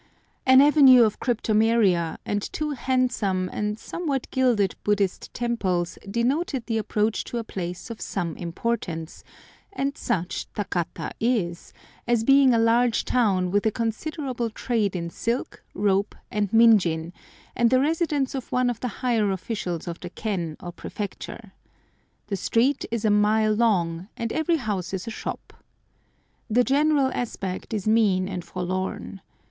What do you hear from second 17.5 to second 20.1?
and the residence of one of the higher officials of the